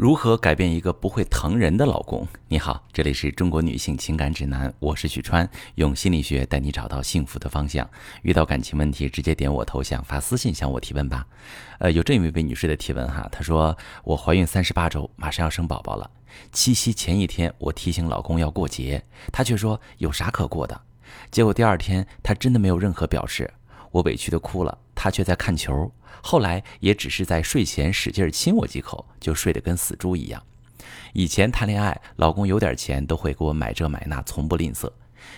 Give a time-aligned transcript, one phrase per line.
[0.00, 2.26] 如何改变一个不会疼人的老公？
[2.48, 7.86] 你好，这里是中国女性情感指南，我是许川，用心理学带你找到幸福的方向。
[8.22, 11.26] 遇到感情问题，直接点我头像发私信向我提问吧。
[11.80, 16.10] 呃，有这么一位女士的提问哈，她说我怀孕三十八周，马上要生宝宝了。
[16.50, 20.80] 七夕前一天，我提醒老公要过节，他却说有啥可过的。
[21.30, 23.52] 结果第二天，他真的没有任何表示，
[23.90, 25.90] 我委屈的哭了，他却在看球。
[26.20, 30.42] 后来也只是在睡前使劲亲我几口，就睡得跟死猪一样。
[31.14, 34.92] 以前谈恋爱，老公有点钱都会给我买这买那，从不吝啬。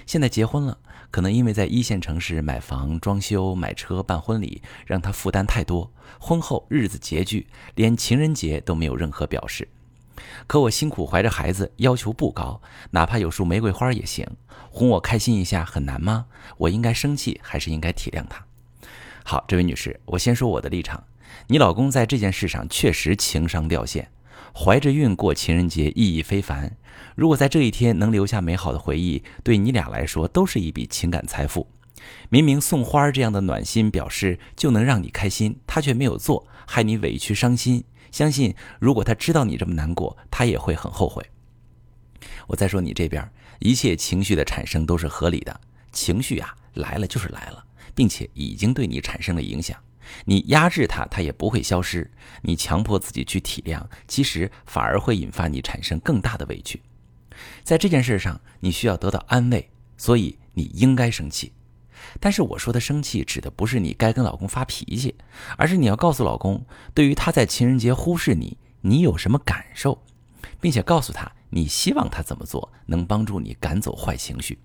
[0.04, 0.76] 现在结婚了，
[1.12, 5.88] 可能因为在一线城市买房、装修、买车、办婚礼，让他负担太多。
[6.18, 9.68] 婚后日子拮据，连情人节都没有任何表示。
[10.48, 14.26] 可我辛苦怀着孩子，要求不高，哪怕有束玫瑰花也行。
[14.72, 16.26] 哄我开心一下很难吗？
[16.58, 18.44] 我应该生气，还是应该体谅他？
[19.24, 21.04] 好，这位女士，我先说我的立场。
[21.46, 24.10] 你老公在这件事上确实情商掉线，
[24.54, 26.76] 怀着孕过情人节意义非凡。
[27.14, 31.66] 如果在这一天能留下美好的回忆，对你俩来说都是一笔情感财富。
[32.28, 37.84] 明明送花这样的暖心表示就能让你开心，他却没有做，害你委屈伤心。
[38.10, 41.24] 相信如果他知道你这么难过，他也会很后悔。
[42.48, 43.26] 我再说你这边，
[43.60, 45.60] 一切情绪的产生都是合理的，
[45.92, 47.64] 情绪啊来了就是来了。
[47.94, 49.78] 并且已经对你产生了影响，
[50.24, 52.08] 你压制它，它也不会消失；
[52.42, 56.80] 你强迫自己去体谅，其实反而会引发你产生更大的委屈。
[57.62, 61.52] 在这件事上，你需要得到安慰，所以你应该生气。
[62.18, 65.14] 但是我说的生气，指的不是你该跟老公发脾气，
[65.56, 70.02] 而是你要告诉老公，对于他在情人节忽视你，你有什么感受，
[70.60, 74.58] 并且告诉他你希望他怎么做能帮助你赶走坏情绪。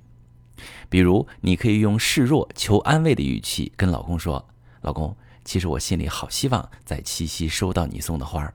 [0.89, 4.47] 比如，你可以用示弱、求安慰的语气跟老公说
[4.81, 8.53] ：“老公，其实我心里好希望在七夕收到你送的花儿。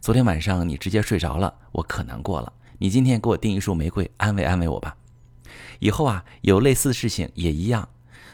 [0.00, 2.52] 昨天晚上你直接睡着了，我可难过了。
[2.78, 4.96] 你今天给我订一束玫瑰，安慰安慰我吧。
[5.78, 7.88] 以后啊，有类似的事情也一样。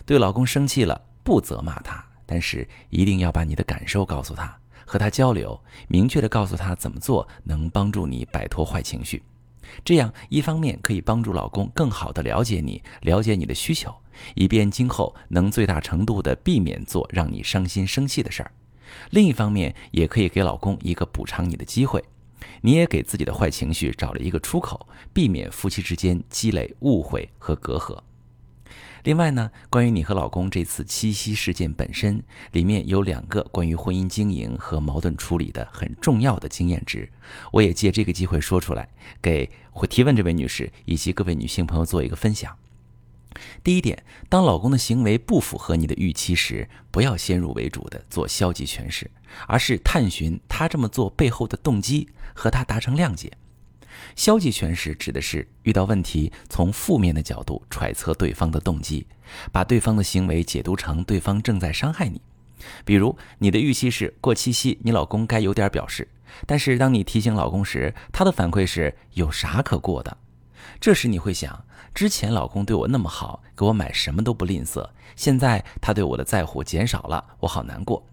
[0.06, 5.58] 对老公生气了，不责骂他，但是一定要把你的感受告诉他，和他交流，
[5.88, 9.22] 明确的告诉他怎么做能帮助你摆脱坏情绪。”
[9.84, 13.94] 这样一方面可以帮助老公更好的了解你，了解你的需求，
[14.34, 18.50] 以便今后能最大程度的避免做让你伤心生气的事儿；
[19.10, 22.02] 另一方面也可以给老公一个补偿你的机会，
[22.60, 27.98] 你也给自己的坏情绪找了一个出口，避免夫妻之间积累误会和隔阂。
[29.04, 37.10] 另外呢，关于你和老公这次七夕事件本身，里面有两个关于婚姻经营和矛盾处理的很重要的经验值，
[37.52, 38.88] 我也借这个机会说出来，
[39.20, 42.56] 给会提问这位女士以及各位女性朋友做一个分享。
[43.62, 49.10] 第一点，当老公的行为不符合你的预期时，不要先入为主的做消极诠释，
[49.46, 53.32] 而是探寻他这么做背后的动机，和他达成谅解。
[54.16, 59.06] 消极诠释指的是遇到问题，从负面的角度揣测对方的动机，
[59.52, 62.20] 把对方的行为解读成对方正在伤害你。
[62.84, 66.08] 比如，你的预期是过七夕，你老公该有点表示，
[66.46, 70.16] 但是当你提醒老公时，他的反馈是有啥可过的。
[70.80, 78.06] 这时你会想，之前老公对我那么好，给我买什么都不吝啬，现在他对我的在乎减少了，我好难过。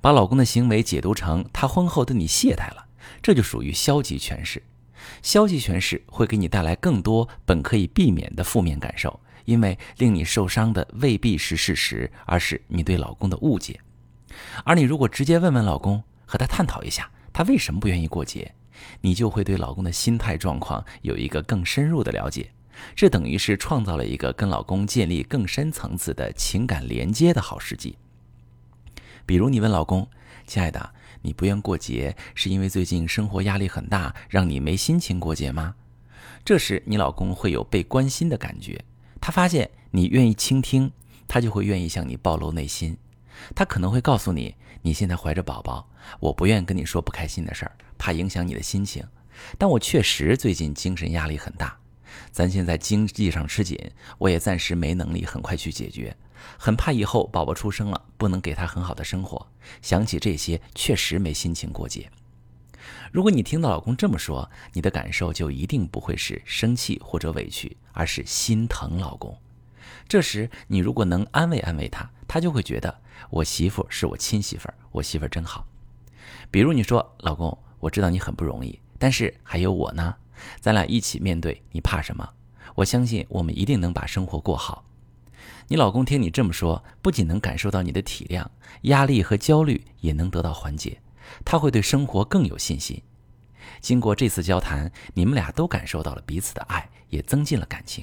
[0.00, 2.86] 把老公的行为解读成他婚后对你懈怠了，
[3.22, 4.62] 这就属于消极诠释。
[5.22, 13.80] 消极诠释会给你带来更多本可以避免的负面感受，因为令你受伤的未必是事实，而是你对老公的误解。
[14.64, 18.54] 而你如果直接问问老公，和他探讨一下他为什么不愿意过节，
[19.00, 22.50] 你就会对老公的心态状况有一个更深入的了解。
[22.94, 27.96] 这等于是创造了一个跟老公建立更深层次的情感连接的好时机。
[29.28, 30.08] 比如你问老公
[30.48, 35.74] ：“亲爱的。”你不愿过节，是因为最近生活压力很大，让你没心情过节吗？
[36.44, 38.82] 这时你老公会有被关心的感觉，
[39.20, 40.90] 他发现你愿意倾听，
[41.26, 42.96] 他就会愿意向你暴露内心。
[43.54, 45.90] 他可能会告诉你，你现在怀着宝宝，
[46.20, 49.04] 我不愿跟你说不开心的事儿，怕影响你的心情。
[49.58, 51.76] 但我确实最近精神压力很大，
[52.30, 53.76] 咱现在经济上吃紧，
[54.18, 56.16] 我也暂时没能力很快去解决。
[56.58, 59.46] 很怕以后宝宝出生了不能给他很好的生活，
[59.82, 62.10] 想起这些确实没心情过节。
[63.12, 69.36] 如果你听到老公这么说，你的感受就一定不会是生气或者委屈，而是心疼老公。
[70.06, 73.00] 这时你如果能安慰安慰他，他就会觉得
[73.30, 75.66] 我媳妇是我亲媳妇，我媳妇真好。
[76.50, 80.14] 比如你说老公，我知道你很不容易，但是还有我呢，
[80.60, 82.28] 咱俩一起面对，你怕什么？
[82.74, 84.84] 我相信我们一定能把生活过好。
[85.70, 88.46] 你老公听你这么说，不仅能感受到你的体谅，
[88.82, 90.98] 压力和焦虑也能得到缓解，
[91.44, 93.02] 他会对生活更有信心。
[93.82, 98.02] 经过这次交谈，你们俩都感受到了彼此的爱，也增进了感情。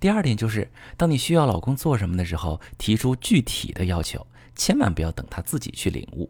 [0.00, 6.28] 第二点就是，当你需要老公做什么的时候，提出具体的要求，千万不要等他自己去领悟。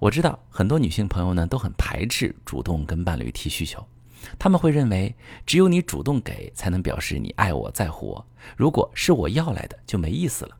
[0.00, 3.86] 我知道很多女性朋友呢都很排斥主动跟伴侣提需求，
[4.38, 5.14] 他们会认为
[5.46, 8.26] 只有你主动给才能表示你爱我在乎我，
[8.56, 10.56] 如果是我要来的就没意思了。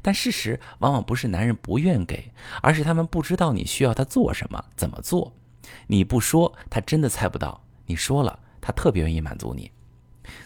[0.00, 2.30] 但事实往往不是男人不愿给，
[2.62, 5.32] 而是他们不知道你需要他做什么、怎么做。
[5.86, 9.70] 你不说，他真的猜不到；你说了，他特别愿意满足你。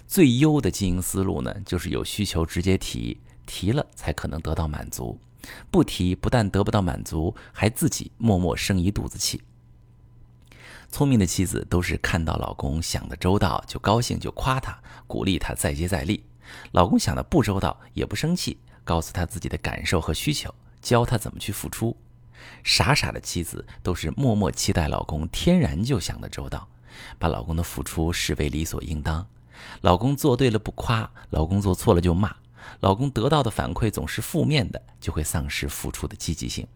[0.06, 5.18] 最优的经营思路呢，就是有需求直接提，提了才可能得到满足。
[5.70, 9.40] 不提，不但得不到满足，还自己默默生一肚子气。
[10.90, 14.76] 聪明的妻子都是看到老公想的周到就高兴，就夸他，
[15.06, 16.20] 鼓励他再接再厉；
[16.72, 21.96] 老公想的不周到也不生气，告诉他自己的感受和需求，教他怎么去付出。
[22.64, 26.66] 傻傻的妻子都是默默期待老公天然就想的周到，
[27.18, 29.26] 把老公的付出视为理所应当。
[29.82, 32.34] 老公做对了不夸，老公做错了就骂。
[32.80, 36.66] 老公得到的反馈总是负面的，就会丧失付出的积极性。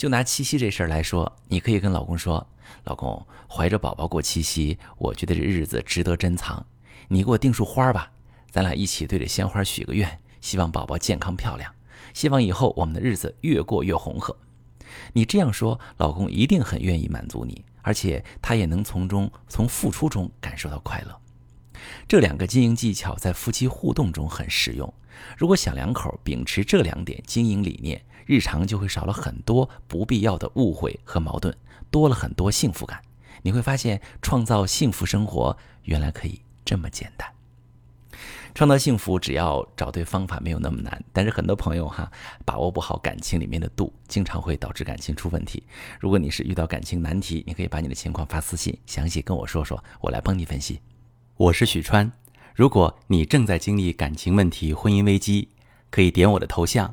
[0.00, 2.46] 就拿七夕这事儿来说，你可以跟老公说
[2.84, 6.64] ：“老公，怀着宝宝过七夕，我觉得这日子值得珍藏。
[7.08, 8.10] 你给我订束花吧，
[8.50, 11.70] 咱俩一起对着鲜花许个愿，希望宝宝健康漂亮，
[12.14, 14.34] 希望以后我们的日子越过越红火。”
[15.12, 21.14] 你这样说，老公一定很愿意满足你，而且他也能从中从付出中感受到快乐。
[22.08, 24.94] 这两个经营技巧在夫妻互动中很实用。
[25.36, 31.54] 如果小两口秉持这两点经营理念，日常就会少了很多不必要的误会和矛盾，
[31.90, 33.00] 多了很多幸福感。
[33.42, 37.28] 你会发现，创造幸福生活原来可以这么简单。
[38.52, 41.02] 创造幸福只要找对方法，没有那么难。
[41.12, 42.10] 但是很多朋友哈，
[42.44, 45.62] 把握不好感情里面的度，经常会导致感情出问题。
[46.00, 50.80] 如果你是遇到感情难题，你可以把你的情况发私信，详细跟我说说，我来帮你分析。
[51.36, 52.10] 我是许川，
[52.54, 55.48] 如果你正在经历感情问题、婚姻危机，
[55.88, 56.92] 可以点我的头像，